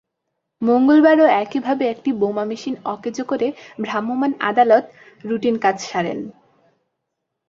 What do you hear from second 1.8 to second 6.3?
একটি বোমা মেশিন অকেজো করে ভ্রাম্যমাণ আদালত রুটিন কাজ সারেন।